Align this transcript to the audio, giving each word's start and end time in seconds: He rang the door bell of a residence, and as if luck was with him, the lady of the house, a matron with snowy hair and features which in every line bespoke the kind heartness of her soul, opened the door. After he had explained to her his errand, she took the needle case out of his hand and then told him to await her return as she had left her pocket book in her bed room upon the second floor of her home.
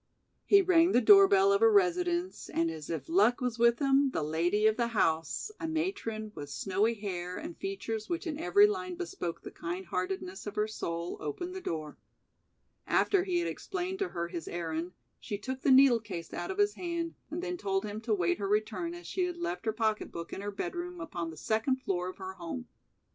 He 0.47 0.63
rang 0.63 0.93
the 0.93 0.99
door 0.99 1.27
bell 1.27 1.53
of 1.53 1.61
a 1.61 1.69
residence, 1.69 2.49
and 2.49 2.71
as 2.71 2.89
if 2.89 3.07
luck 3.07 3.39
was 3.39 3.59
with 3.59 3.77
him, 3.77 4.09
the 4.09 4.23
lady 4.23 4.65
of 4.65 4.75
the 4.75 4.87
house, 4.87 5.51
a 5.59 5.67
matron 5.67 6.31
with 6.33 6.49
snowy 6.49 6.95
hair 6.95 7.37
and 7.37 7.55
features 7.55 8.09
which 8.09 8.25
in 8.25 8.39
every 8.39 8.65
line 8.65 8.95
bespoke 8.95 9.43
the 9.43 9.51
kind 9.51 9.85
heartness 9.85 10.47
of 10.47 10.55
her 10.55 10.67
soul, 10.67 11.17
opened 11.19 11.53
the 11.53 11.61
door. 11.61 11.99
After 12.87 13.23
he 13.25 13.37
had 13.37 13.47
explained 13.47 13.99
to 13.99 14.07
her 14.09 14.27
his 14.29 14.47
errand, 14.47 14.93
she 15.19 15.37
took 15.37 15.61
the 15.61 15.69
needle 15.69 15.99
case 15.99 16.33
out 16.33 16.49
of 16.49 16.57
his 16.57 16.73
hand 16.73 17.13
and 17.29 17.43
then 17.43 17.55
told 17.55 17.85
him 17.85 18.01
to 18.01 18.11
await 18.11 18.39
her 18.39 18.47
return 18.47 18.95
as 18.95 19.05
she 19.05 19.25
had 19.25 19.37
left 19.37 19.65
her 19.67 19.71
pocket 19.71 20.11
book 20.11 20.33
in 20.33 20.41
her 20.41 20.49
bed 20.49 20.73
room 20.75 20.99
upon 20.99 21.29
the 21.29 21.37
second 21.37 21.75
floor 21.75 22.09
of 22.09 22.17
her 22.17 22.33
home. 22.33 22.67